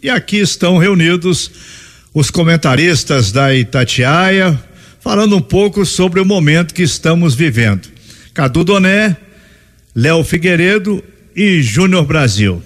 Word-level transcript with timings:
E 0.00 0.08
aqui 0.08 0.36
estão 0.36 0.78
reunidos 0.78 1.50
os 2.14 2.30
comentaristas 2.30 3.32
da 3.32 3.52
Itatiaia, 3.52 4.56
falando 5.00 5.36
um 5.36 5.40
pouco 5.40 5.84
sobre 5.84 6.20
o 6.20 6.24
momento 6.24 6.72
que 6.72 6.84
estamos 6.84 7.34
vivendo. 7.34 7.88
Cadu 8.32 8.62
Doné, 8.62 9.16
Léo 9.92 10.22
Figueiredo 10.22 11.02
e 11.34 11.60
Júnior 11.62 12.04
Brasil. 12.04 12.62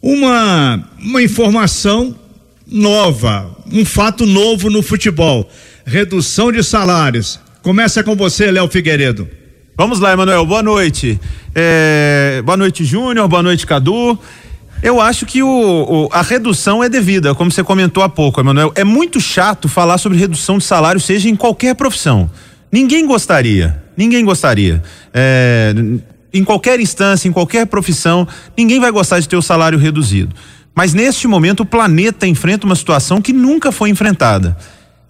Uma, 0.00 0.82
uma 0.98 1.22
informação 1.22 2.18
nova, 2.66 3.54
um 3.70 3.84
fato 3.84 4.24
novo 4.24 4.70
no 4.70 4.82
futebol: 4.82 5.50
redução 5.84 6.50
de 6.50 6.64
salários. 6.64 7.38
Começa 7.60 8.02
com 8.02 8.16
você, 8.16 8.50
Léo 8.50 8.68
Figueiredo. 8.68 9.28
Vamos 9.76 10.00
lá, 10.00 10.14
Emanuel. 10.14 10.46
Boa 10.46 10.62
noite. 10.62 11.20
É, 11.54 12.40
boa 12.42 12.56
noite, 12.56 12.86
Júnior. 12.86 13.28
Boa 13.28 13.42
noite, 13.42 13.66
Cadu. 13.66 14.18
Eu 14.82 15.00
acho 15.00 15.26
que 15.26 15.42
o, 15.42 15.48
o, 15.48 16.08
a 16.10 16.22
redução 16.22 16.82
é 16.82 16.88
devida, 16.88 17.34
como 17.34 17.50
você 17.50 17.62
comentou 17.62 18.02
há 18.02 18.08
pouco, 18.08 18.40
Emanuel. 18.40 18.72
É 18.74 18.82
muito 18.82 19.20
chato 19.20 19.68
falar 19.68 19.98
sobre 19.98 20.16
redução 20.16 20.56
de 20.56 20.64
salário, 20.64 21.00
seja 21.00 21.28
em 21.28 21.36
qualquer 21.36 21.74
profissão. 21.74 22.30
Ninguém 22.72 23.06
gostaria. 23.06 23.82
Ninguém 23.96 24.24
gostaria. 24.24 24.82
É, 25.12 25.74
em 26.32 26.42
qualquer 26.42 26.80
instância, 26.80 27.28
em 27.28 27.32
qualquer 27.32 27.66
profissão, 27.66 28.26
ninguém 28.56 28.80
vai 28.80 28.90
gostar 28.90 29.20
de 29.20 29.28
ter 29.28 29.36
o 29.36 29.42
salário 29.42 29.78
reduzido. 29.78 30.34
Mas 30.74 30.94
neste 30.94 31.28
momento 31.28 31.60
o 31.60 31.66
planeta 31.66 32.26
enfrenta 32.26 32.64
uma 32.64 32.76
situação 32.76 33.20
que 33.20 33.32
nunca 33.32 33.70
foi 33.70 33.90
enfrentada. 33.90 34.56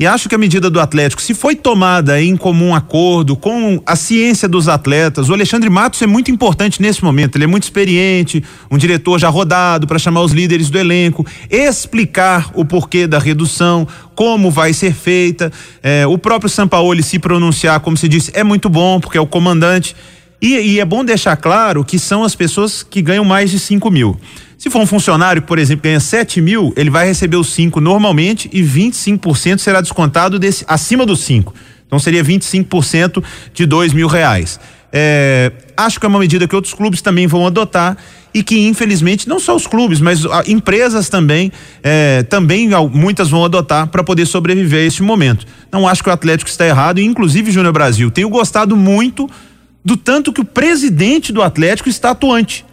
E 0.01 0.07
acho 0.07 0.31
que 0.31 0.35
a 0.35 0.39
medida 0.39 0.71
do 0.71 0.81
Atlético, 0.81 1.21
se 1.21 1.35
foi 1.35 1.55
tomada 1.55 2.23
em 2.23 2.35
comum 2.35 2.75
acordo 2.75 3.37
com 3.37 3.83
a 3.85 3.95
ciência 3.95 4.49
dos 4.49 4.67
atletas, 4.67 5.29
o 5.29 5.35
Alexandre 5.35 5.69
Matos 5.69 6.01
é 6.01 6.07
muito 6.07 6.31
importante 6.31 6.81
nesse 6.81 7.05
momento. 7.05 7.37
Ele 7.37 7.45
é 7.45 7.47
muito 7.47 7.65
experiente, 7.65 8.43
um 8.71 8.79
diretor 8.79 9.19
já 9.19 9.29
rodado 9.29 9.87
para 9.87 9.99
chamar 9.99 10.23
os 10.23 10.33
líderes 10.33 10.71
do 10.71 10.79
elenco, 10.79 11.27
explicar 11.51 12.51
o 12.55 12.65
porquê 12.65 13.07
da 13.07 13.19
redução, 13.19 13.87
como 14.15 14.51
vai 14.51 14.73
ser 14.73 14.95
feita. 14.95 15.53
É, 15.83 16.07
o 16.07 16.17
próprio 16.17 16.49
Sampaoli 16.49 17.03
se 17.03 17.19
pronunciar, 17.19 17.79
como 17.81 17.95
se 17.95 18.09
disse, 18.09 18.31
é 18.33 18.43
muito 18.43 18.71
bom, 18.71 19.01
porque 19.01 19.19
é 19.19 19.21
o 19.21 19.27
comandante. 19.27 19.95
E, 20.41 20.57
e, 20.57 20.81
é 20.81 20.85
bom 20.87 21.05
deixar 21.05 21.37
claro 21.37 21.85
que 21.85 21.99
são 21.99 22.25
as 22.25 22.35
pessoas 22.35 22.83
que 22.83 23.03
ganham 23.03 23.27
mais 23.27 23.51
de 23.51 23.59
5 23.59 23.91
mil. 23.91 24.19
Se 24.61 24.69
for 24.69 24.83
um 24.83 24.87
funcionário 24.87 25.41
por 25.41 25.59
exemplo, 25.59 25.85
ganha 25.85 25.99
7 25.99 26.39
mil, 26.43 26.71
ele 26.77 26.91
vai 26.91 27.07
receber 27.07 27.39
os 27.39 27.51
5 27.55 27.81
normalmente 27.81 28.51
e 28.53 28.63
25% 28.63 29.57
será 29.57 29.81
descontado 29.81 30.39
desse, 30.39 30.67
acima 30.69 31.07
dos 31.07 31.21
5. 31.21 31.55
Então 31.87 31.99
seria 31.99 32.23
25% 32.23 33.25
de 33.55 33.65
dois 33.65 33.95
mil 33.95 34.07
reais. 34.07 34.61
É, 34.93 35.51
acho 35.75 35.99
que 35.99 36.05
é 36.05 36.09
uma 36.11 36.19
medida 36.19 36.47
que 36.47 36.55
outros 36.55 36.75
clubes 36.75 37.01
também 37.01 37.27
vão 37.27 37.47
adotar 37.47 37.97
e 38.35 38.43
que 38.43 38.69
infelizmente 38.69 39.27
não 39.27 39.41
só 39.41 39.57
os 39.57 39.67
clubes, 39.67 39.99
mas 39.99 40.27
a, 40.27 40.43
empresas 40.47 41.09
também, 41.09 41.51
é, 41.83 42.23
também 42.25 42.69
muitas 42.93 43.31
vão 43.31 43.43
adotar 43.43 43.87
para 43.87 44.05
poder 44.05 44.27
sobreviver 44.27 44.81
a 44.83 44.87
este 44.87 45.03
momento. 45.03 45.47
Não 45.73 45.89
acho 45.89 46.03
que 46.03 46.11
o 46.11 46.13
Atlético 46.13 46.51
está 46.51 46.67
errado 46.67 47.01
e 47.01 47.05
inclusive 47.07 47.51
Júnior 47.51 47.73
Brasil 47.73 48.11
tenho 48.11 48.29
gostado 48.29 48.77
muito 48.77 49.27
do 49.83 49.97
tanto 49.97 50.35
que 50.35 50.43
o 50.43 50.45
presidente 50.45 51.33
do 51.33 51.43
Atlético 51.43 51.89
está 51.89 52.11
atuante. 52.11 52.69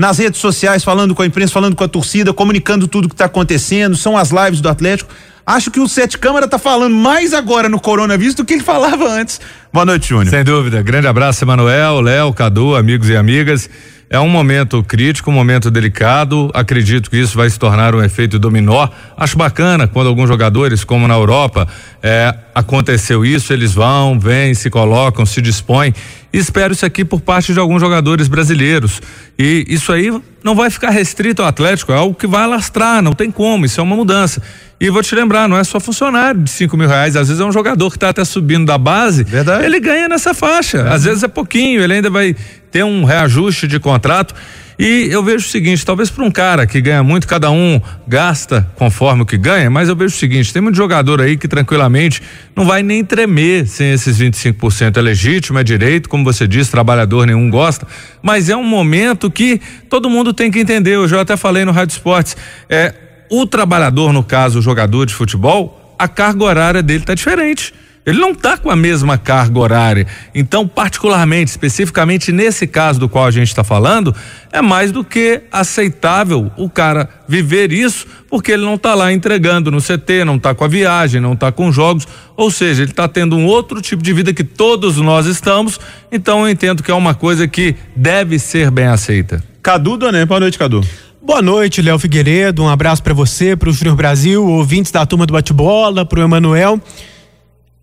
Nas 0.00 0.16
redes 0.16 0.40
sociais, 0.40 0.82
falando 0.82 1.14
com 1.14 1.20
a 1.20 1.26
imprensa, 1.26 1.52
falando 1.52 1.76
com 1.76 1.84
a 1.84 1.88
torcida, 1.88 2.32
comunicando 2.32 2.88
tudo 2.88 3.06
que 3.06 3.12
está 3.12 3.26
acontecendo, 3.26 3.94
são 3.94 4.16
as 4.16 4.30
lives 4.30 4.62
do 4.62 4.68
Atlético. 4.70 5.12
Acho 5.44 5.70
que 5.70 5.78
o 5.78 5.86
Sete 5.86 6.16
Câmara 6.16 6.46
está 6.46 6.58
falando 6.58 6.96
mais 6.96 7.34
agora 7.34 7.68
no 7.68 7.78
coronavírus 7.78 8.34
do 8.34 8.42
que 8.42 8.54
ele 8.54 8.62
falava 8.62 9.06
antes. 9.06 9.42
Boa 9.70 9.84
noite, 9.84 10.08
Júnior. 10.08 10.30
Sem 10.30 10.42
dúvida. 10.42 10.80
Grande 10.80 11.06
abraço, 11.06 11.44
Emanuel, 11.44 12.00
Léo, 12.00 12.32
Cadu, 12.32 12.74
amigos 12.76 13.10
e 13.10 13.14
amigas. 13.14 13.68
É 14.12 14.18
um 14.18 14.28
momento 14.28 14.82
crítico, 14.82 15.30
um 15.30 15.34
momento 15.34 15.70
delicado. 15.70 16.50
Acredito 16.52 17.08
que 17.08 17.16
isso 17.16 17.36
vai 17.36 17.48
se 17.48 17.56
tornar 17.56 17.94
um 17.94 18.02
efeito 18.02 18.40
dominó. 18.40 18.88
Acho 19.16 19.38
bacana 19.38 19.86
quando 19.86 20.08
alguns 20.08 20.28
jogadores, 20.28 20.82
como 20.82 21.06
na 21.06 21.14
Europa, 21.14 21.68
é, 22.02 22.34
aconteceu 22.52 23.24
isso, 23.24 23.52
eles 23.52 23.72
vão, 23.72 24.18
vêm, 24.18 24.52
se 24.52 24.68
colocam, 24.68 25.24
se 25.24 25.40
dispõem. 25.40 25.94
Espero 26.32 26.72
isso 26.72 26.84
aqui 26.84 27.04
por 27.04 27.20
parte 27.20 27.52
de 27.52 27.60
alguns 27.60 27.80
jogadores 27.80 28.26
brasileiros. 28.26 29.00
E 29.38 29.64
isso 29.68 29.92
aí 29.92 30.12
não 30.42 30.56
vai 30.56 30.70
ficar 30.70 30.90
restrito 30.90 31.42
ao 31.42 31.48
Atlético, 31.48 31.92
é 31.92 31.96
algo 31.96 32.14
que 32.14 32.26
vai 32.26 32.42
alastrar, 32.44 33.02
não 33.02 33.12
tem 33.12 33.30
como, 33.30 33.66
isso 33.66 33.80
é 33.80 33.82
uma 33.82 33.94
mudança. 33.94 34.42
E 34.80 34.88
vou 34.90 35.02
te 35.02 35.14
lembrar, 35.14 35.48
não 35.48 35.58
é 35.58 35.64
só 35.64 35.78
funcionário 35.78 36.40
de 36.40 36.50
cinco 36.50 36.76
mil 36.76 36.88
reais, 36.88 37.14
às 37.14 37.28
vezes 37.28 37.40
é 37.40 37.44
um 37.44 37.52
jogador 37.52 37.90
que 37.90 37.96
está 37.96 38.08
até 38.08 38.24
subindo 38.24 38.64
da 38.64 38.78
base, 38.78 39.24
Verdade. 39.24 39.64
ele 39.64 39.78
ganha 39.78 40.08
nessa 40.08 40.32
faixa. 40.32 40.78
É. 40.78 40.92
Às 40.92 41.04
vezes 41.04 41.22
é 41.22 41.28
pouquinho, 41.28 41.82
ele 41.82 41.94
ainda 41.94 42.08
vai 42.08 42.34
ter 42.70 42.84
um 42.84 43.04
reajuste 43.04 43.66
de 43.66 43.78
contrato. 43.78 44.34
E 44.78 45.08
eu 45.10 45.22
vejo 45.22 45.44
o 45.44 45.48
seguinte, 45.48 45.84
talvez 45.84 46.08
para 46.08 46.24
um 46.24 46.30
cara 46.30 46.66
que 46.66 46.80
ganha 46.80 47.02
muito, 47.02 47.28
cada 47.28 47.50
um 47.50 47.78
gasta 48.08 48.66
conforme 48.76 49.24
o 49.24 49.26
que 49.26 49.36
ganha, 49.36 49.68
mas 49.68 49.90
eu 49.90 49.94
vejo 49.94 50.14
o 50.14 50.18
seguinte, 50.18 50.54
tem 50.54 50.62
muito 50.62 50.74
jogador 50.74 51.20
aí 51.20 51.36
que 51.36 51.46
tranquilamente 51.46 52.22
não 52.56 52.64
vai 52.64 52.82
nem 52.82 53.04
tremer 53.04 53.66
sem 53.66 53.92
esses 53.92 54.18
25%. 54.18 54.96
É 54.96 55.02
legítimo, 55.02 55.58
é 55.58 55.62
direito, 55.62 56.08
como 56.08 56.24
você 56.24 56.48
disse, 56.48 56.70
trabalhador 56.70 57.26
nenhum 57.26 57.50
gosta, 57.50 57.86
mas 58.22 58.48
é 58.48 58.56
um 58.56 58.64
momento 58.64 59.30
que 59.30 59.60
todo 59.90 60.08
mundo 60.08 60.32
tem 60.32 60.50
que 60.50 60.58
entender. 60.58 60.94
Eu 60.94 61.20
até 61.20 61.36
falei 61.36 61.62
no 61.66 61.72
Rádio 61.72 61.92
Esportes, 61.92 62.34
é, 62.66 62.94
o 63.30 63.46
trabalhador, 63.46 64.14
no 64.14 64.24
caso, 64.24 64.60
o 64.60 64.62
jogador 64.62 65.04
de 65.04 65.12
futebol, 65.12 65.94
a 65.98 66.08
carga 66.08 66.42
horária 66.42 66.82
dele 66.82 67.00
está 67.00 67.12
diferente. 67.12 67.74
Ele 68.04 68.18
não 68.18 68.30
está 68.30 68.56
com 68.56 68.70
a 68.70 68.76
mesma 68.76 69.18
carga 69.18 69.58
horária. 69.58 70.06
Então, 70.34 70.66
particularmente, 70.66 71.50
especificamente 71.50 72.32
nesse 72.32 72.66
caso 72.66 72.98
do 72.98 73.08
qual 73.08 73.26
a 73.26 73.30
gente 73.30 73.48
está 73.48 73.62
falando, 73.62 74.14
é 74.50 74.62
mais 74.62 74.90
do 74.90 75.04
que 75.04 75.42
aceitável 75.52 76.50
o 76.56 76.68
cara 76.70 77.08
viver 77.28 77.72
isso, 77.72 78.06
porque 78.28 78.52
ele 78.52 78.64
não 78.64 78.74
está 78.74 78.94
lá 78.94 79.12
entregando 79.12 79.70
no 79.70 79.82
CT, 79.82 80.24
não 80.24 80.36
está 80.36 80.54
com 80.54 80.64
a 80.64 80.68
viagem, 80.68 81.20
não 81.20 81.34
está 81.34 81.52
com 81.52 81.70
jogos. 81.70 82.08
Ou 82.36 82.50
seja, 82.50 82.82
ele 82.82 82.90
está 82.90 83.06
tendo 83.06 83.36
um 83.36 83.44
outro 83.44 83.82
tipo 83.82 84.02
de 84.02 84.12
vida 84.14 84.32
que 84.32 84.44
todos 84.44 84.96
nós 84.96 85.26
estamos. 85.26 85.78
Então, 86.10 86.40
eu 86.40 86.48
entendo 86.48 86.82
que 86.82 86.90
é 86.90 86.94
uma 86.94 87.14
coisa 87.14 87.46
que 87.46 87.76
deve 87.94 88.38
ser 88.38 88.70
bem 88.70 88.86
aceita. 88.86 89.44
Cadu 89.62 89.98
Doné, 89.98 90.24
boa 90.24 90.40
noite, 90.40 90.58
Cadu. 90.58 90.80
Boa 91.22 91.42
noite, 91.42 91.82
Léo 91.82 91.98
Figueiredo. 91.98 92.62
Um 92.62 92.68
abraço 92.68 93.02
para 93.02 93.12
você, 93.12 93.54
para 93.54 93.68
o 93.68 93.72
Júnior 93.72 93.94
Brasil, 93.94 94.42
ouvintes 94.42 94.90
da 94.90 95.04
turma 95.04 95.26
do 95.26 95.34
bate-bola, 95.34 96.06
para 96.06 96.18
o 96.18 96.22
Emanuel. 96.22 96.80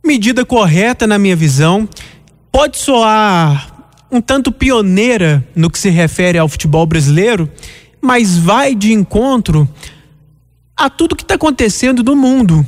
Medida 0.07 0.45
correta, 0.45 1.05
na 1.05 1.19
minha 1.19 1.35
visão. 1.35 1.85
Pode 2.49 2.77
soar 2.77 3.91
um 4.09 4.21
tanto 4.21 4.53
pioneira 4.53 5.45
no 5.53 5.69
que 5.69 5.77
se 5.77 5.89
refere 5.89 6.37
ao 6.37 6.47
futebol 6.47 6.85
brasileiro, 6.85 7.51
mas 8.01 8.37
vai 8.37 8.73
de 8.73 8.93
encontro 8.93 9.67
a 10.77 10.89
tudo 10.89 11.13
que 11.13 11.23
está 11.23 11.35
acontecendo 11.35 12.05
no 12.05 12.15
mundo. 12.15 12.65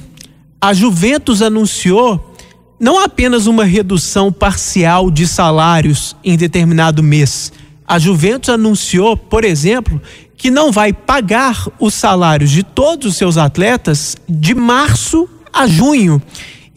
A 0.59 0.73
Juventus 0.73 1.41
anunciou 1.41 2.35
não 2.77 3.01
apenas 3.01 3.47
uma 3.47 3.63
redução 3.63 4.33
parcial 4.33 5.09
de 5.09 5.25
salários 5.25 6.17
em 6.21 6.35
determinado 6.35 7.01
mês. 7.01 7.53
A 7.88 7.97
Juventus 7.97 8.50
anunciou, 8.50 9.16
por 9.16 9.45
exemplo, 9.45 10.01
que 10.35 10.51
não 10.51 10.73
vai 10.73 10.91
pagar 10.91 11.69
os 11.79 11.94
salários 11.94 12.51
de 12.51 12.63
todos 12.63 13.07
os 13.07 13.16
seus 13.16 13.38
atletas 13.38 14.17
de 14.27 14.53
março 14.53 15.25
a 15.53 15.67
junho. 15.67 16.21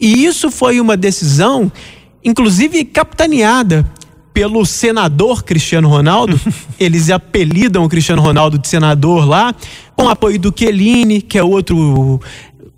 E 0.03 0.25
isso 0.25 0.51
foi 0.51 0.81
uma 0.81 0.97
decisão, 0.97 1.71
inclusive 2.21 2.83
capitaneada 2.83 3.89
pelo 4.33 4.65
senador 4.65 5.45
Cristiano 5.45 5.87
Ronaldo. 5.87 6.37
Eles 6.77 7.09
apelidam 7.09 7.85
o 7.85 7.87
Cristiano 7.87 8.21
Ronaldo 8.21 8.57
de 8.57 8.67
senador 8.67 9.25
lá, 9.25 9.55
com 9.95 10.09
apoio 10.09 10.37
do 10.37 10.53
Chiellini, 10.53 11.21
que 11.21 11.37
é 11.37 11.43
outro 11.43 12.19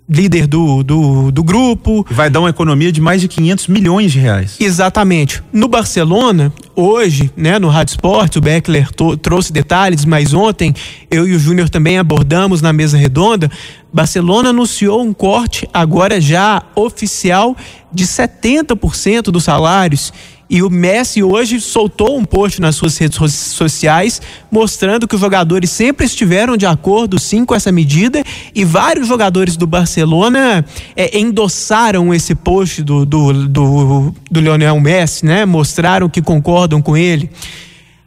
líder 0.08 0.46
do, 0.46 0.84
do, 0.84 1.32
do, 1.32 1.42
grupo. 1.42 2.06
Vai 2.08 2.30
dar 2.30 2.40
uma 2.40 2.50
economia 2.50 2.92
de 2.92 3.00
mais 3.00 3.20
de 3.20 3.28
500 3.28 3.66
milhões 3.66 4.12
de 4.12 4.20
reais. 4.20 4.56
Exatamente. 4.60 5.42
No 5.52 5.66
Barcelona, 5.66 6.52
hoje, 6.74 7.30
né, 7.36 7.58
no 7.58 7.68
Rádio 7.68 7.92
Esporte, 7.92 8.38
o 8.38 8.40
Beckler 8.40 8.88
trouxe 9.20 9.52
detalhes, 9.52 10.04
mas 10.04 10.32
ontem 10.32 10.72
eu 11.10 11.26
e 11.26 11.34
o 11.34 11.38
Júnior 11.38 11.68
também 11.68 11.98
abordamos 11.98 12.62
na 12.62 12.72
mesa 12.72 12.96
redonda. 12.96 13.50
Barcelona 13.96 14.50
anunciou 14.50 15.02
um 15.02 15.14
corte 15.14 15.66
agora 15.72 16.20
já 16.20 16.62
oficial 16.74 17.56
de 17.90 18.04
70% 18.06 19.22
dos 19.30 19.44
salários 19.44 20.12
e 20.50 20.62
o 20.62 20.68
Messi 20.68 21.22
hoje 21.22 21.58
soltou 21.62 22.18
um 22.18 22.22
post 22.22 22.60
nas 22.60 22.76
suas 22.76 22.98
redes 22.98 23.18
sociais 23.32 24.20
mostrando 24.50 25.08
que 25.08 25.14
os 25.14 25.20
jogadores 25.22 25.70
sempre 25.70 26.04
estiveram 26.04 26.58
de 26.58 26.66
acordo 26.66 27.18
sim 27.18 27.42
com 27.42 27.54
essa 27.54 27.72
medida 27.72 28.22
e 28.54 28.66
vários 28.66 29.08
jogadores 29.08 29.56
do 29.56 29.66
Barcelona 29.66 30.62
é, 30.94 31.18
endossaram 31.18 32.12
esse 32.12 32.34
post 32.34 32.82
do, 32.82 33.06
do, 33.06 33.48
do, 33.48 34.14
do 34.30 34.40
Lionel 34.40 34.78
Messi, 34.78 35.24
né? 35.24 35.46
Mostraram 35.46 36.06
que 36.06 36.20
concordam 36.20 36.82
com 36.82 36.98
ele. 36.98 37.30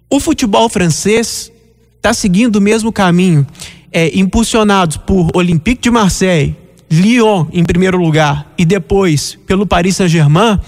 O 0.08 0.20
futebol 0.20 0.70
francês 0.70 1.52
está 1.98 2.14
seguindo 2.14 2.58
o 2.58 2.62
mesmo 2.62 2.94
caminho, 2.94 3.46
é, 3.92 4.18
impulsionados 4.18 4.98
por 4.98 5.30
Olympique 5.34 5.82
de 5.82 5.92
Marseille, 5.92 6.56
Lyon 6.92 7.46
em 7.54 7.64
primeiro 7.64 7.98
lugar 7.98 8.52
e 8.58 8.66
depois 8.66 9.38
pelo 9.46 9.66
Paris 9.66 9.96
Saint-Germain 9.98 10.60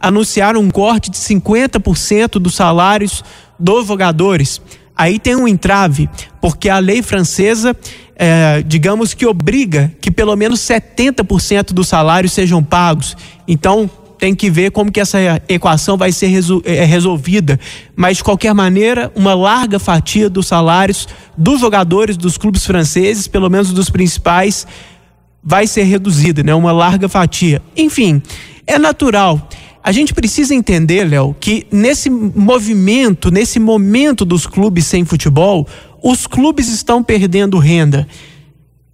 anunciaram 0.00 0.60
um 0.60 0.70
corte 0.70 1.10
de 1.10 1.16
50% 1.18 2.38
dos 2.38 2.54
salários 2.54 3.22
dos 3.58 3.86
jogadores. 3.86 4.60
Aí 4.96 5.18
tem 5.18 5.36
um 5.36 5.48
entrave, 5.48 6.08
porque 6.40 6.68
a 6.68 6.78
lei 6.78 7.02
francesa 7.02 7.76
é, 8.22 8.62
digamos 8.62 9.14
que 9.14 9.24
obriga 9.24 9.90
que 9.98 10.10
pelo 10.10 10.36
menos 10.36 10.60
70% 10.60 11.72
dos 11.72 11.88
salários 11.88 12.32
sejam 12.32 12.62
pagos. 12.62 13.16
Então, 13.48 13.90
tem 14.20 14.34
que 14.34 14.50
ver 14.50 14.70
como 14.70 14.92
que 14.92 15.00
essa 15.00 15.18
equação 15.48 15.96
vai 15.96 16.12
ser 16.12 16.30
é, 16.64 16.84
resolvida. 16.84 17.58
Mas, 17.96 18.18
de 18.18 18.24
qualquer 18.24 18.52
maneira, 18.52 19.10
uma 19.16 19.32
larga 19.32 19.78
fatia 19.78 20.28
dos 20.28 20.46
salários 20.46 21.08
dos 21.36 21.58
jogadores 21.58 22.18
dos 22.18 22.36
clubes 22.36 22.66
franceses, 22.66 23.26
pelo 23.26 23.48
menos 23.48 23.72
dos 23.72 23.88
principais, 23.88 24.66
vai 25.42 25.66
ser 25.66 25.84
reduzida, 25.84 26.42
né? 26.42 26.54
Uma 26.54 26.70
larga 26.70 27.08
fatia. 27.08 27.62
Enfim, 27.74 28.20
é 28.66 28.78
natural. 28.78 29.48
A 29.82 29.90
gente 29.90 30.12
precisa 30.12 30.54
entender, 30.54 31.08
Léo, 31.08 31.34
que 31.40 31.66
nesse 31.72 32.10
movimento, 32.10 33.30
nesse 33.30 33.58
momento 33.58 34.26
dos 34.26 34.46
clubes 34.46 34.84
sem 34.84 35.06
futebol, 35.06 35.66
os 36.02 36.26
clubes 36.26 36.68
estão 36.68 37.02
perdendo 37.02 37.58
renda 37.58 38.06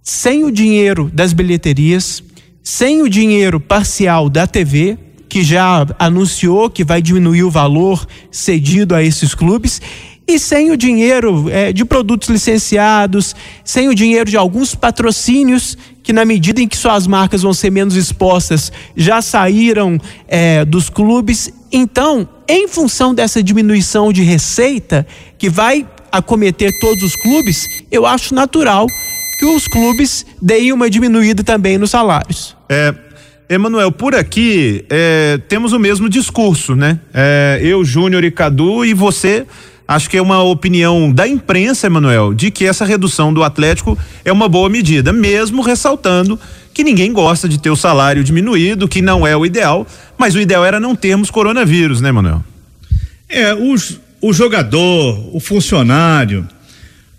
sem 0.01 0.45
o 0.45 0.51
dinheiro 0.51 1.11
das 1.13 1.33
bilheterias, 1.33 2.23
sem 2.63 3.01
o 3.01 3.09
dinheiro 3.09 3.59
parcial 3.59 4.29
da 4.29 4.47
TV, 4.47 4.97
que 5.29 5.43
já 5.43 5.85
anunciou 5.99 6.69
que 6.69 6.83
vai 6.83 7.01
diminuir 7.01 7.43
o 7.43 7.51
valor 7.51 8.05
cedido 8.31 8.95
a 8.95 9.03
esses 9.03 9.35
clubes, 9.35 9.81
e 10.27 10.37
sem 10.37 10.71
o 10.71 10.77
dinheiro 10.77 11.49
é, 11.49 11.71
de 11.71 11.85
produtos 11.85 12.27
licenciados, 12.27 13.33
sem 13.63 13.87
o 13.87 13.95
dinheiro 13.95 14.29
de 14.29 14.35
alguns 14.35 14.75
patrocínios 14.75 15.77
que, 16.03 16.11
na 16.11 16.25
medida 16.25 16.61
em 16.61 16.67
que 16.67 16.75
suas 16.75 17.07
marcas 17.07 17.43
vão 17.43 17.53
ser 17.53 17.69
menos 17.69 17.95
expostas, 17.95 18.71
já 18.95 19.21
saíram 19.21 19.97
é, 20.27 20.65
dos 20.65 20.89
clubes. 20.89 21.49
Então, 21.71 22.27
em 22.47 22.67
função 22.67 23.13
dessa 23.13 23.41
diminuição 23.41 24.11
de 24.11 24.21
receita 24.21 25.07
que 25.37 25.49
vai 25.49 25.87
acometer 26.11 26.77
todos 26.79 27.03
os 27.03 27.15
clubes, 27.15 27.63
eu 27.89 28.05
acho 28.05 28.33
natural 28.33 28.87
que 29.39 29.45
os 29.45 29.67
clubes 29.67 30.25
deem 30.41 30.73
uma 30.73 30.89
diminuída 30.89 31.43
também 31.43 31.77
nos 31.77 31.91
salários. 31.91 32.55
É, 32.67 32.93
Emanuel, 33.49 33.93
por 33.93 34.13
aqui 34.13 34.83
é, 34.89 35.39
temos 35.47 35.71
o 35.71 35.79
mesmo 35.79 36.09
discurso, 36.09 36.75
né? 36.75 36.99
É, 37.13 37.59
eu, 37.63 37.83
Júnior 37.85 38.23
e 38.25 38.31
Cadu 38.31 38.83
e 38.83 38.93
você 38.93 39.45
acho 39.87 40.09
que 40.09 40.17
é 40.17 40.21
uma 40.21 40.43
opinião 40.43 41.09
da 41.13 41.25
imprensa, 41.25 41.87
Emanuel, 41.87 42.33
de 42.33 42.51
que 42.51 42.65
essa 42.65 42.83
redução 42.83 43.33
do 43.33 43.41
Atlético 43.43 43.97
é 44.25 44.33
uma 44.33 44.49
boa 44.49 44.69
medida, 44.69 45.13
mesmo 45.13 45.61
ressaltando 45.61 46.37
que 46.73 46.83
ninguém 46.83 47.13
gosta 47.13 47.47
de 47.47 47.57
ter 47.57 47.69
o 47.69 47.75
salário 47.75 48.21
diminuído, 48.21 48.85
que 48.85 49.01
não 49.01 49.25
é 49.25 49.35
o 49.35 49.45
ideal, 49.45 49.87
mas 50.17 50.35
o 50.35 50.41
ideal 50.41 50.65
era 50.65 50.77
não 50.77 50.93
termos 50.93 51.31
coronavírus, 51.31 52.01
né, 52.01 52.09
Emanuel? 52.09 52.43
É, 53.29 53.53
o 54.21 54.33
jogador, 54.33 55.33
o 55.33 55.39
funcionário, 55.39 56.45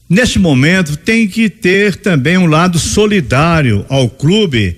neste 0.08 0.38
momento 0.38 0.94
tem 0.94 1.26
que 1.26 1.48
ter 1.48 1.96
também 1.96 2.36
um 2.36 2.46
lado 2.46 2.78
solidário 2.78 3.86
ao 3.88 4.10
clube 4.10 4.76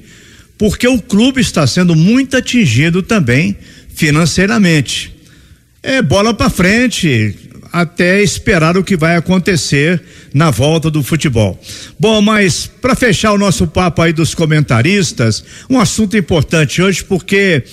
porque 0.60 0.86
o 0.86 1.00
clube 1.00 1.40
está 1.40 1.66
sendo 1.66 1.96
muito 1.96 2.36
atingido 2.36 3.02
também 3.02 3.56
financeiramente. 3.94 5.10
É 5.82 6.02
bola 6.02 6.34
para 6.34 6.50
frente 6.50 7.34
até 7.72 8.22
esperar 8.22 8.76
o 8.76 8.84
que 8.84 8.94
vai 8.94 9.16
acontecer 9.16 10.02
na 10.34 10.50
volta 10.50 10.90
do 10.90 11.02
futebol. 11.02 11.58
Bom, 11.98 12.20
mas 12.20 12.66
para 12.66 12.94
fechar 12.94 13.32
o 13.32 13.38
nosso 13.38 13.66
papo 13.66 14.02
aí 14.02 14.12
dos 14.12 14.34
comentaristas, 14.34 15.42
um 15.70 15.80
assunto 15.80 16.14
importante 16.14 16.82
hoje 16.82 17.02
porque 17.04 17.64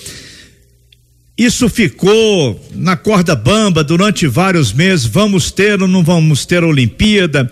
isso 1.38 1.68
ficou 1.68 2.58
na 2.74 2.96
corda 2.96 3.36
bamba 3.36 3.84
durante 3.84 4.26
vários 4.28 4.72
meses. 4.72 5.06
Vamos 5.06 5.52
ter 5.52 5.82
ou 5.82 5.90
não 5.90 6.04
vamos 6.04 6.46
ter 6.46 6.64
Olimpíada? 6.64 7.52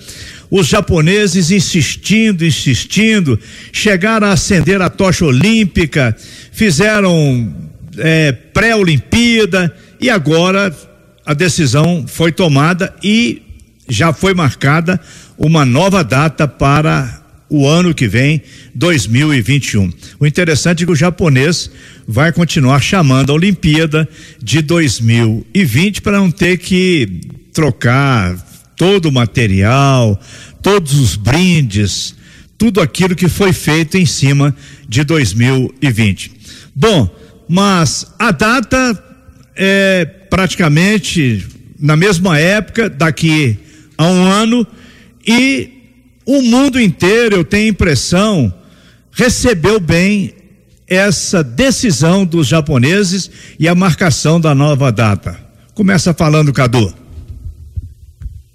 Os 0.49 0.67
japoneses 0.67 1.51
insistindo, 1.51 2.45
insistindo, 2.45 3.39
chegaram 3.71 4.27
a 4.27 4.33
acender 4.33 4.81
a 4.81 4.89
tocha 4.89 5.25
olímpica, 5.25 6.15
fizeram 6.51 7.53
é, 7.97 8.31
pré-Olimpíada 8.31 9.75
e 9.99 10.09
agora 10.09 10.75
a 11.25 11.33
decisão 11.33 12.05
foi 12.07 12.31
tomada 12.31 12.93
e 13.03 13.41
já 13.89 14.13
foi 14.13 14.33
marcada 14.33 14.99
uma 15.37 15.65
nova 15.65 16.03
data 16.03 16.47
para 16.47 17.23
o 17.49 17.67
ano 17.67 17.93
que 17.93 18.07
vem, 18.07 18.41
2021. 18.73 19.91
O 20.19 20.25
interessante 20.25 20.83
é 20.83 20.85
que 20.85 20.91
o 20.91 20.95
japonês 20.95 21.69
vai 22.07 22.31
continuar 22.31 22.81
chamando 22.81 23.31
a 23.31 23.35
Olimpíada 23.35 24.07
de 24.41 24.61
2020 24.61 26.01
para 26.01 26.17
não 26.17 26.31
ter 26.31 26.57
que 26.57 27.21
trocar 27.53 28.35
todo 28.75 29.07
o 29.07 29.11
material, 29.11 30.19
todos 30.61 30.99
os 30.99 31.15
brindes, 31.15 32.15
tudo 32.57 32.81
aquilo 32.81 33.15
que 33.15 33.27
foi 33.27 33.53
feito 33.53 33.97
em 33.97 34.05
cima 34.05 34.55
de 34.87 35.03
2020. 35.03 36.31
Bom, 36.75 37.09
mas 37.47 38.13
a 38.17 38.31
data 38.31 39.03
é 39.55 40.05
praticamente 40.29 41.47
na 41.79 41.95
mesma 41.95 42.39
época, 42.39 42.89
daqui 42.89 43.57
a 43.97 44.05
um 44.05 44.23
ano, 44.25 44.65
e 45.25 45.69
o 46.25 46.41
mundo 46.41 46.79
inteiro, 46.79 47.35
eu 47.35 47.43
tenho 47.43 47.69
impressão, 47.69 48.53
recebeu 49.11 49.79
bem 49.79 50.33
essa 50.87 51.43
decisão 51.43 52.25
dos 52.25 52.47
japoneses 52.47 53.29
e 53.59 53.67
a 53.67 53.75
marcação 53.75 54.39
da 54.39 54.53
nova 54.53 54.91
data. 54.91 55.37
Começa 55.73 56.13
falando, 56.13 56.53
Cadu. 56.53 57.04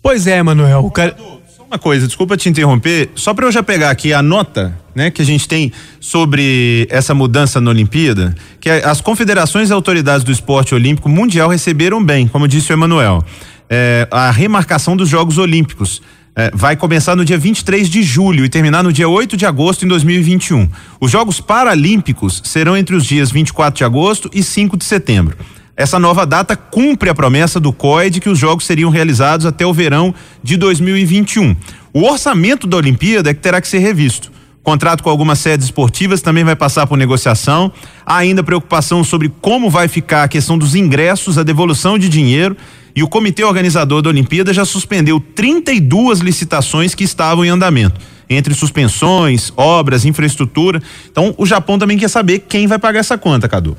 Pois 0.03 0.27
é, 0.27 0.43
Manuel. 0.43 0.91
Cara... 0.91 1.17
Só 1.57 1.65
uma 1.65 1.79
coisa, 1.79 2.07
desculpa 2.07 2.37
te 2.37 2.49
interromper, 2.49 3.11
só 3.15 3.35
para 3.35 3.47
eu 3.47 3.53
já 3.53 3.63
pegar 3.63 3.91
aqui 3.91 4.13
a 4.13 4.23
nota, 4.23 4.75
né, 4.95 5.11
que 5.11 5.21
a 5.21 5.25
gente 5.25 5.47
tem 5.47 5.73
sobre 6.01 6.87
essa 6.91 7.15
mudança 7.15 7.61
na 7.61 7.71
Olimpíada, 7.71 8.35
que 8.61 8.69
as 8.71 9.01
confederações 9.01 9.71
e 9.71 9.73
autoridades 9.73 10.25
do 10.25 10.33
esporte 10.33 10.75
olímpico 10.75 11.09
mundial 11.09 11.49
receberam 11.49 12.03
bem, 12.05 12.27
como 12.27 12.49
disse 12.49 12.73
o 12.73 12.75
Emanuel, 12.75 13.25
é, 13.69 14.09
a 14.11 14.31
remarcação 14.31 14.97
dos 14.97 15.09
Jogos 15.09 15.39
Olímpicos. 15.39 16.03
É, 16.35 16.51
vai 16.55 16.77
começar 16.77 17.17
no 17.17 17.25
dia 17.25 17.37
23 17.37 17.89
de 17.89 18.03
julho 18.03 18.45
e 18.45 18.49
terminar 18.49 18.85
no 18.85 18.93
dia 18.93 19.09
8 19.09 19.37
de 19.37 19.45
agosto 19.45 19.85
em 19.85 19.89
2021. 19.89 20.69
Os 21.01 21.11
Jogos 21.11 21.41
Paralímpicos 21.41 22.41
serão 22.45 22.77
entre 22.77 22.95
os 22.95 23.05
dias 23.05 23.31
24 23.31 23.79
de 23.79 23.85
agosto 23.85 24.31
e 24.33 24.43
5 24.43 24.77
de 24.77 24.85
setembro. 24.85 25.37
Essa 25.77 25.99
nova 25.99 26.27
data 26.27 26.57
cumpre 26.57 27.09
a 27.09 27.15
promessa 27.15 27.59
do 27.59 27.73
COE 27.73 28.11
de 28.11 28.21
que 28.21 28.29
os 28.29 28.39
jogos 28.39 28.67
seriam 28.67 28.91
realizados 28.91 29.47
até 29.47 29.65
o 29.65 29.73
verão 29.73 30.15
de 30.43 30.57
2021. 30.57 31.57
O 31.93 32.03
orçamento 32.03 32.67
da 32.67 32.77
Olimpíada 32.77 33.31
é 33.31 33.35
que 33.35 33.41
terá 33.41 33.61
que 33.61 33.69
ser 33.69 33.79
revisto. 33.79 34.31
O 34.61 34.63
contrato 34.63 35.03
com 35.03 35.09
algumas 35.09 35.39
sedes 35.39 35.65
esportivas 35.65 36.21
também 36.21 36.45
vai 36.45 36.55
passar 36.55 36.87
por 36.87 36.99
negociação. 36.99 37.73
Há 38.05 38.19
ainda 38.19 38.43
preocupação 38.43 39.03
sobre 39.03 39.33
como 39.41 39.71
vai 39.71 39.89
ficar 39.89 40.25
a 40.25 40.29
questão 40.29 40.59
dos 40.59 40.75
ingressos, 40.75 41.39
a 41.39 41.43
devolução 41.43 41.99
de 41.99 42.11
dinheiro. 42.11 42.55
E 42.95 43.03
o 43.03 43.09
comitê 43.09 43.43
organizador 43.43 44.03
da 44.03 44.11
Olimpíada 44.11 44.53
já 44.53 44.67
suspendeu 44.67 45.19
32 45.19 46.19
licitações 46.19 46.95
que 46.95 47.05
estavam 47.05 47.45
em 47.45 47.49
andamento, 47.49 47.99
entre 48.29 48.53
suspensões, 48.53 49.51
obras, 49.57 50.05
infraestrutura. 50.05 50.83
Então, 51.11 51.35
o 51.39 51.47
Japão 51.47 51.79
também 51.79 51.97
quer 51.97 52.09
saber 52.09 52.41
quem 52.41 52.67
vai 52.67 52.79
pagar 52.79 53.01
essa 53.01 53.17
conta, 53.17 53.49
Cadu. 53.49 53.77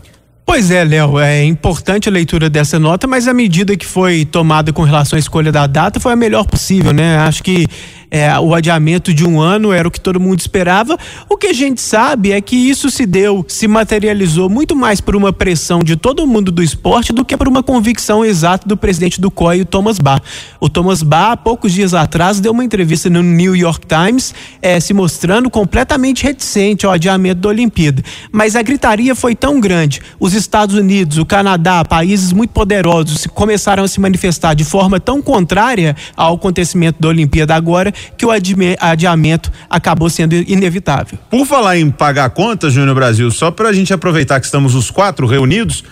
Pois 0.51 0.69
é, 0.69 0.83
Léo, 0.83 1.17
é 1.17 1.45
importante 1.45 2.09
a 2.09 2.11
leitura 2.11 2.49
dessa 2.49 2.77
nota, 2.77 3.07
mas 3.07 3.25
a 3.25 3.33
medida 3.33 3.77
que 3.77 3.85
foi 3.85 4.25
tomada 4.25 4.73
com 4.73 4.83
relação 4.83 5.15
à 5.15 5.19
escolha 5.21 5.49
da 5.49 5.65
data 5.65 5.97
foi 5.97 6.11
a 6.11 6.15
melhor 6.17 6.45
possível, 6.45 6.91
né? 6.91 7.19
Acho 7.19 7.41
que 7.41 7.65
é, 8.11 8.37
o 8.37 8.53
adiamento 8.53 9.13
de 9.13 9.25
um 9.25 9.39
ano 9.39 9.71
era 9.71 9.87
o 9.87 9.91
que 9.91 9.99
todo 9.99 10.19
mundo 10.19 10.41
esperava. 10.41 10.97
O 11.29 11.37
que 11.37 11.47
a 11.47 11.53
gente 11.53 11.79
sabe 11.79 12.33
é 12.33 12.41
que 12.41 12.57
isso 12.57 12.91
se 12.91 13.05
deu, 13.05 13.45
se 13.47 13.69
materializou 13.69 14.49
muito 14.49 14.75
mais 14.75 14.99
por 14.99 15.15
uma 15.15 15.31
pressão 15.31 15.79
de 15.79 15.95
todo 15.95 16.27
mundo 16.27 16.51
do 16.51 16.61
esporte 16.61 17.13
do 17.13 17.23
que 17.23 17.37
por 17.37 17.47
uma 17.47 17.63
convicção 17.63 18.25
exata 18.25 18.67
do 18.67 18.75
presidente 18.75 19.21
do 19.21 19.31
COI, 19.31 19.61
o 19.61 19.65
Thomas 19.65 19.97
Barr. 19.97 20.21
O 20.59 20.67
Thomas 20.67 21.01
Barr, 21.01 21.31
há 21.31 21.37
poucos 21.37 21.71
dias 21.71 21.93
atrás, 21.93 22.41
deu 22.41 22.51
uma 22.51 22.65
entrevista 22.65 23.09
no 23.09 23.23
New 23.23 23.55
York 23.55 23.87
Times, 23.87 24.35
é, 24.61 24.77
se 24.81 24.93
mostrando 24.93 25.49
completamente 25.49 26.23
reticente 26.23 26.85
ao 26.85 26.91
adiamento 26.91 27.39
da 27.39 27.47
Olimpíada. 27.47 28.03
Mas 28.29 28.57
a 28.57 28.61
gritaria 28.61 29.15
foi 29.15 29.35
tão 29.35 29.57
grande. 29.61 30.01
Os 30.19 30.33
Estados 30.33 30.75
Unidos, 30.75 31.17
o 31.17 31.25
Canadá, 31.25 31.85
países 31.85 32.33
muito 32.33 32.51
poderosos, 32.51 33.25
começaram 33.27 33.85
a 33.85 33.87
se 33.87 34.01
manifestar 34.01 34.53
de 34.53 34.65
forma 34.65 34.99
tão 34.99 35.21
contrária 35.21 35.95
ao 36.17 36.35
acontecimento 36.35 37.01
da 37.01 37.07
Olimpíada 37.07 37.55
agora 37.55 37.93
que 38.17 38.25
o 38.25 38.29
adiamento 38.31 39.51
acabou 39.69 40.09
sendo 40.09 40.33
inevitável. 40.33 41.17
Por 41.29 41.45
falar 41.45 41.77
em 41.77 41.89
pagar 41.89 42.29
conta, 42.31 42.69
Júnior 42.69 42.95
Brasil, 42.95 43.29
só 43.31 43.51
para 43.51 43.69
a 43.69 43.73
gente 43.73 43.93
aproveitar 43.93 44.39
que 44.39 44.45
estamos 44.45 44.75
os 44.75 44.91
quatro 44.91 45.27
reunidos, 45.27 45.83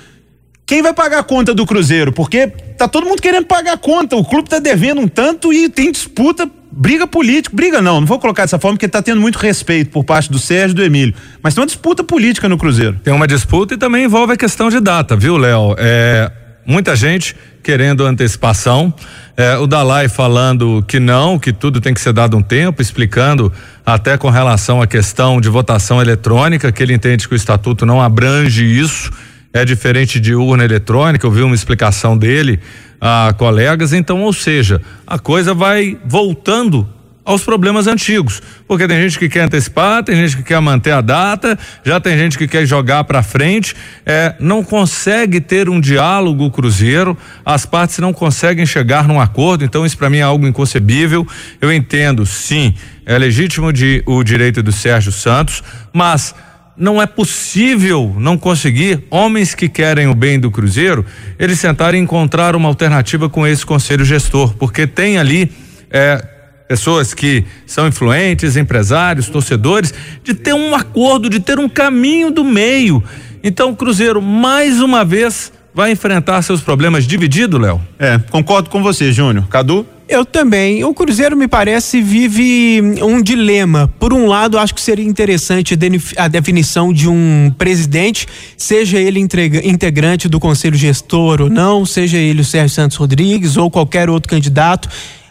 quem 0.66 0.84
vai 0.84 0.94
pagar 0.94 1.20
a 1.20 1.24
conta 1.24 1.54
do 1.54 1.66
Cruzeiro? 1.66 2.12
Porque 2.12 2.48
tá 2.48 2.88
todo 2.88 3.08
mundo 3.08 3.22
querendo 3.22 3.46
pagar 3.46 3.74
a 3.74 3.78
conta, 3.78 4.16
o 4.16 4.24
clube 4.24 4.48
tá 4.48 4.60
devendo 4.60 5.02
um 5.02 5.08
tanto 5.08 5.52
e 5.52 5.68
tem 5.68 5.92
disputa 5.92 6.50
briga 6.72 7.08
política, 7.08 7.56
briga 7.56 7.82
não, 7.82 8.00
não 8.00 8.06
vou 8.06 8.20
colocar 8.20 8.44
dessa 8.44 8.60
forma 8.60 8.78
porque 8.78 8.88
tá 8.88 9.02
tendo 9.02 9.20
muito 9.20 9.38
respeito 9.38 9.90
por 9.90 10.04
parte 10.04 10.32
do 10.32 10.38
Sérgio 10.38 10.74
e 10.74 10.76
do 10.76 10.84
Emílio, 10.84 11.16
mas 11.42 11.56
tem 11.56 11.62
uma 11.62 11.66
disputa 11.66 12.04
política 12.04 12.48
no 12.48 12.58
Cruzeiro. 12.58 13.00
Tem 13.04 13.14
uma 13.14 13.28
disputa 13.28 13.74
e 13.74 13.78
também 13.78 14.06
envolve 14.06 14.34
a 14.34 14.38
questão 14.38 14.70
de 14.70 14.80
data, 14.80 15.16
viu, 15.16 15.38
Léo? 15.38 15.76
É, 15.78 16.32
muita 16.66 16.96
gente 16.96 17.36
querendo 17.64 18.06
antecipação, 18.06 18.94
é, 19.36 19.58
o 19.58 19.68
Dalai 19.68 20.08
falando 20.08 20.84
que 20.88 21.00
não, 21.00 21.38
que 21.38 21.54
tudo 21.54 21.80
tem 21.80 21.94
que 21.94 22.02
ser 22.02 22.14
dado 22.14 22.36
um 22.38 22.42
tempo, 22.42 22.82
explicando 22.82 23.52
até 23.86 24.18
com 24.18 24.30
relação 24.30 24.82
à 24.82 24.88
questão 24.88 25.40
de 25.40 25.50
votação 25.50 26.02
eletrônica, 26.02 26.72
que 26.72 26.82
ele 26.82 26.94
entende 26.94 27.28
que 27.28 27.34
o 27.34 27.36
estatuto 27.36 27.86
não 27.86 28.02
abrange 28.02 28.64
isso, 28.66 29.12
é 29.52 29.66
diferente 29.66 30.20
de 30.20 30.36
urna 30.36 30.64
eletrônica, 30.64 31.26
eu 31.26 31.32
vi 31.32 31.42
uma 31.42 31.56
explicação 31.56 32.18
dele 32.18 32.60
a 33.02 33.34
colegas, 33.38 33.94
então, 33.94 34.22
ou 34.22 34.34
seja, 34.34 34.82
a 35.08 35.18
coisa 35.18 35.54
vai 35.54 35.98
voltando 36.06 36.88
aos 37.30 37.44
problemas 37.44 37.86
antigos, 37.86 38.42
porque 38.68 38.88
tem 38.88 39.00
gente 39.04 39.20
que 39.20 39.30
quer 39.30 39.42
antecipar, 39.42 40.04
tem 40.04 40.16
gente 40.16 40.36
que 40.36 40.42
quer 40.42 40.60
manter 40.60 40.94
a 40.94 41.00
data, 41.00 41.60
já 41.86 42.00
tem 42.00 42.18
gente 42.18 42.36
que 42.36 42.48
quer 42.48 42.66
jogar 42.66 43.04
para 43.04 43.22
frente, 43.22 43.76
é, 44.04 44.34
não 44.40 44.64
consegue 44.64 45.40
ter 45.40 45.70
um 45.70 45.80
diálogo 45.80 46.50
cruzeiro, 46.50 47.16
as 47.46 47.68
partes 47.68 48.00
não 48.00 48.12
conseguem 48.12 48.66
chegar 48.66 49.08
num 49.08 49.22
acordo, 49.22 49.64
então 49.64 49.86
isso 49.86 49.96
para 49.96 50.10
mim 50.10 50.18
é 50.18 50.24
algo 50.24 50.48
inconcebível. 50.48 51.24
Eu 51.62 51.72
entendo, 51.72 52.26
sim, 52.26 52.74
é 53.06 53.16
legítimo 53.16 53.72
de, 53.72 54.02
o 54.08 54.24
direito 54.24 54.64
do 54.64 54.72
Sérgio 54.72 55.12
Santos, 55.12 55.64
mas 55.94 56.34
não 56.76 57.00
é 57.00 57.06
possível 57.06 58.16
não 58.18 58.40
conseguir 58.40 59.06
homens 59.12 59.54
que 59.54 59.70
querem 59.70 60.08
o 60.08 60.16
bem 60.16 60.40
do 60.40 60.50
Cruzeiro, 60.50 61.06
eles 61.38 61.62
tentarem 61.62 62.02
encontrar 62.02 62.56
uma 62.56 62.68
alternativa 62.68 63.30
com 63.30 63.46
esse 63.46 63.64
conselho 63.64 64.04
gestor, 64.04 64.56
porque 64.56 64.88
tem 64.88 65.20
ali 65.20 65.52
é, 65.92 66.39
pessoas 66.70 67.16
que 67.16 67.44
são 67.66 67.88
influentes, 67.88 68.56
empresários, 68.56 69.28
torcedores, 69.28 69.92
de 70.24 70.36
ter 70.36 70.54
um 70.54 70.76
acordo, 70.76 71.28
de 71.28 71.40
ter 71.40 71.58
um 71.58 71.68
caminho 71.68 72.30
do 72.30 72.44
meio. 72.44 73.04
Então, 73.44 73.72
o 73.72 73.76
Cruzeiro, 73.76 74.22
mais 74.22 74.80
uma 74.80 75.04
vez, 75.04 75.52
vai 75.74 75.92
enfrentar 75.92 76.40
seus 76.44 76.62
problemas 76.62 77.06
dividido, 77.06 77.58
Léo? 77.58 77.82
É, 77.98 78.20
concordo 78.30 78.70
com 78.70 78.84
você, 78.84 79.12
Júnior. 79.12 79.48
Cadu? 79.48 79.84
Eu 80.08 80.24
também. 80.24 80.84
O 80.84 80.94
Cruzeiro, 80.94 81.36
me 81.36 81.48
parece, 81.48 82.02
vive 82.02 82.82
um 83.02 83.20
dilema. 83.20 83.92
Por 84.00 84.14
um 84.14 84.28
lado, 84.28 84.60
acho 84.60 84.76
que 84.76 84.82
seria 84.82 85.06
interessante 85.06 85.76
a 86.18 86.28
definição 86.28 86.94
de 86.94 87.10
um 87.10 87.52
presidente, 87.58 88.28
seja 88.56 89.00
ele 89.00 89.20
integrante 89.20 90.30
do 90.30 90.40
conselho 90.40 90.78
gestor 90.78 91.42
ou 91.42 91.50
não, 91.50 91.84
seja 91.84 92.18
ele 92.18 92.42
o 92.42 92.46
Sérgio 92.46 92.76
Santos 92.76 92.98
Rodrigues 92.98 93.58
ou 93.58 93.72
qualquer 93.72 94.08
outro 94.08 94.30
candidato. 94.30 94.88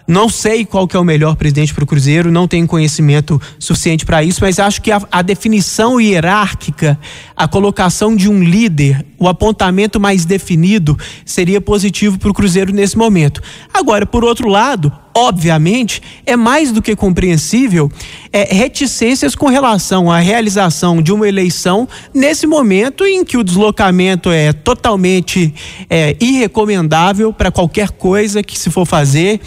Não 0.09 0.27
sei 0.27 0.65
qual 0.65 0.89
que 0.89 0.97
é 0.97 0.99
o 0.99 1.05
melhor 1.05 1.37
presidente 1.37 1.75
para 1.75 1.85
o 1.85 1.87
Cruzeiro, 1.87 2.33
não 2.33 2.49
tenho 2.49 2.67
conhecimento 2.67 3.39
suficiente 3.59 4.07
para 4.07 4.25
isso, 4.25 4.41
mas 4.41 4.59
acho 4.59 4.81
que 4.81 4.91
a, 4.91 5.03
a, 5.13 5.21
definição 5.21 6.01
hierárquica, 6.01 6.99
a 7.37 7.47
colocação 7.47 8.17
de 8.17 8.27
um 8.27 8.43
líder, 8.43 9.05
o 9.19 9.29
apontamento 9.29 10.01
mais 10.01 10.25
definido 10.25 10.97
seria 11.27 11.61
positivo 11.61 12.19
para 12.19 12.31
o 12.31 12.33
Cruzeiro 12.33 12.73
nesse 12.73 12.97
momento. 12.97 13.43
Agora, 13.75 14.07
por 14.07 14.25
outro 14.25 14.49
lado, 14.49 14.91
obviamente, 15.15 16.01
é 16.25 16.37
mais 16.37 16.73
do 16.73 16.81
que 16.81 16.97
compreensível 16.97 17.93
é, 18.33 18.45
reticências 18.45 19.35
com 19.35 19.49
relação 19.49 20.11
à 20.11 20.21
realização 20.21 21.03
de 21.03 21.13
uma 21.13 21.29
eleição 21.29 21.87
nesse 22.15 22.47
momento 22.47 23.05
em 23.05 23.23
que 23.27 23.37
o 23.37 23.45
deslocamento 23.45 24.31
é 24.31 24.55
totalmente 24.55 25.53
é, 25.91 26.17
irrecomendável 26.19 27.31
para 27.31 27.51
qualquer 27.51 27.91
coisa 27.91 28.43
que 28.43 28.59
se 28.59 28.71
for 28.71 28.87
fazer. 28.87 29.39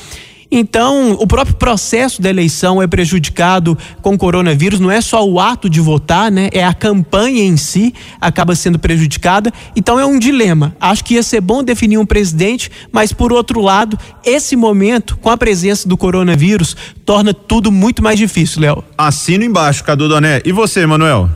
Então, 0.54 1.14
o 1.14 1.26
próprio 1.26 1.56
processo 1.56 2.22
da 2.22 2.30
eleição 2.30 2.82
é 2.82 2.88
prejudicado 2.88 3.78
com 4.02 4.16
o 4.16 4.18
coronavírus, 4.18 4.82
não 4.82 4.92
é 4.92 5.00
só 5.00 5.26
o 5.26 5.40
ato 5.40 5.70
de 5.70 5.80
votar, 5.80 6.30
né? 6.30 6.50
É 6.52 6.62
a 6.62 6.74
campanha 6.74 7.42
em 7.42 7.56
si 7.56 7.94
acaba 8.20 8.54
sendo 8.54 8.78
prejudicada. 8.78 9.54
Então 9.78 9.98
é 9.98 10.06
um 10.06 10.20
dilema. 10.20 10.76
Acho 10.78 11.06
que 11.06 11.14
ia 11.14 11.24
ser 11.24 11.40
bom 11.40 11.64
definir 11.64 11.98
um 11.98 12.06
presidente, 12.06 12.70
mas 12.92 13.14
por 13.14 13.32
outro 13.32 13.62
lado, 13.62 13.98
esse 14.26 14.58
momento, 14.58 15.16
com 15.18 15.30
a 15.30 15.38
presença 15.38 15.88
do 15.88 15.96
coronavírus, 15.96 16.76
torna 17.06 17.34
tudo 17.34 17.72
muito 17.72 18.04
mais 18.04 18.20
difícil, 18.20 18.62
Léo. 18.62 18.84
Assino 18.98 19.46
embaixo, 19.46 19.86
Cadu 19.86 20.10
Doné. 20.10 20.42
E 20.44 20.52
você, 20.52 20.86
Manuel? 20.86 21.30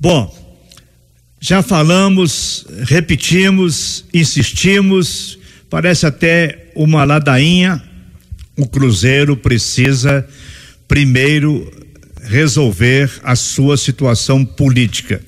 Bom, 0.00 0.34
já 1.40 1.62
falamos, 1.62 2.66
repetimos, 2.82 4.04
insistimos, 4.12 5.38
parece 5.70 6.04
até 6.04 6.72
uma 6.74 7.04
ladainha 7.04 7.80
o 8.56 8.66
Cruzeiro 8.66 9.36
precisa 9.36 10.26
primeiro 10.86 11.72
resolver 12.22 13.10
a 13.22 13.36
sua 13.36 13.76
situação 13.76 14.44
política. 14.44 15.20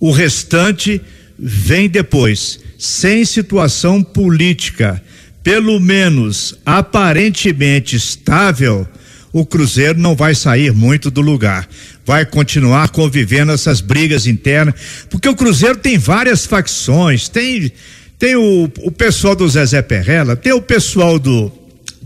O 0.00 0.10
restante 0.10 1.00
vem 1.38 1.88
depois. 1.88 2.60
Sem 2.78 3.24
situação 3.24 4.02
política, 4.02 5.02
pelo 5.42 5.80
menos 5.80 6.58
aparentemente 6.64 7.96
estável, 7.96 8.86
o 9.32 9.46
Cruzeiro 9.46 9.98
não 9.98 10.14
vai 10.14 10.34
sair 10.34 10.72
muito 10.72 11.10
do 11.10 11.20
lugar. 11.20 11.68
Vai 12.04 12.26
continuar 12.26 12.88
convivendo 12.90 13.52
essas 13.52 13.80
brigas 13.80 14.26
internas, 14.26 14.74
porque 15.08 15.28
o 15.28 15.36
Cruzeiro 15.36 15.76
tem 15.76 15.98
várias 15.98 16.46
facções, 16.46 17.28
tem 17.28 17.72
tem 18.18 18.34
o, 18.34 18.70
o 18.78 18.90
pessoal 18.90 19.36
do 19.36 19.46
Zezé 19.46 19.82
Perrella, 19.82 20.36
tem 20.36 20.52
o 20.52 20.62
pessoal 20.62 21.18
do 21.18 21.52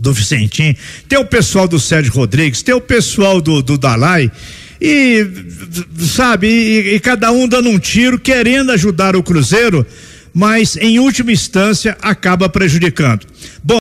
do 0.01 0.11
Vicentim, 0.11 0.75
tem 1.07 1.19
o 1.19 1.25
pessoal 1.25 1.67
do 1.67 1.79
Sérgio 1.79 2.11
Rodrigues, 2.11 2.63
tem 2.63 2.73
o 2.73 2.81
pessoal 2.81 3.39
do, 3.39 3.61
do 3.61 3.77
Dalai, 3.77 4.31
e 4.81 5.27
sabe, 5.99 6.47
e, 6.47 6.95
e 6.95 6.99
cada 6.99 7.31
um 7.31 7.47
dando 7.47 7.69
um 7.69 7.77
tiro, 7.77 8.17
querendo 8.17 8.71
ajudar 8.71 9.15
o 9.15 9.21
Cruzeiro, 9.21 9.85
mas 10.33 10.75
em 10.75 10.97
última 10.97 11.31
instância 11.31 11.95
acaba 12.01 12.49
prejudicando. 12.49 13.27
Bom, 13.63 13.69